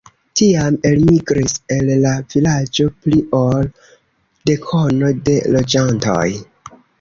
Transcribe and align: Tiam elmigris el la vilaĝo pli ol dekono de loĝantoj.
Tiam 0.39 0.77
elmigris 0.91 1.53
el 1.75 1.91
la 2.05 2.13
vilaĝo 2.31 2.87
pli 3.03 3.19
ol 3.41 3.69
dekono 4.53 5.13
de 5.29 5.37
loĝantoj. 5.59 6.27